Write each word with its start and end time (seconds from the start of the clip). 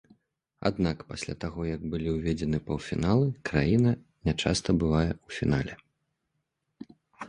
Аднак 0.69 1.03
пасля 1.11 1.35
таго 1.43 1.61
як 1.73 1.81
былі 1.91 2.09
ўведзены 2.15 2.61
паўфіналы, 2.71 3.27
краіна 3.53 3.91
нячаста 4.27 4.69
бывае 4.81 5.09
ў 5.25 5.29
фінале. 5.41 5.83